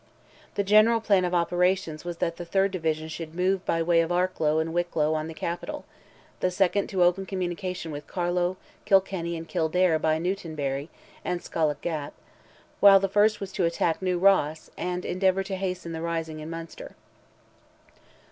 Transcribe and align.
The 0.55 0.63
general 0.63 0.99
plan 0.99 1.25
of 1.25 1.35
operations 1.35 2.03
was 2.03 2.17
that 2.17 2.37
the 2.37 2.43
third 2.43 2.71
division 2.71 3.07
should 3.07 3.35
move 3.35 3.63
by 3.67 3.83
way 3.83 4.01
of 4.01 4.09
Arklow 4.09 4.59
and 4.59 4.73
Wicklow 4.73 5.13
on 5.13 5.27
the 5.27 5.35
Capital; 5.35 5.85
the 6.39 6.49
second 6.49 6.87
to 6.87 7.03
open 7.03 7.27
communication 7.27 7.91
with 7.91 8.07
Carlow, 8.07 8.57
Kilkenny, 8.85 9.37
and 9.37 9.47
Kildare 9.47 9.99
by 9.99 10.17
Newtownbarry 10.17 10.89
and 11.23 11.43
Scollagh 11.43 11.81
gap; 11.81 12.13
while 12.79 12.99
the 12.99 13.07
first 13.07 13.39
was 13.39 13.51
to 13.51 13.65
attack 13.65 14.01
New 14.01 14.17
Ross, 14.17 14.71
and 14.75 15.05
endeavour 15.05 15.43
to 15.43 15.55
hasten 15.55 15.91
the 15.91 16.01
rising 16.01 16.39
in 16.39 16.49
Munster. 16.49 16.95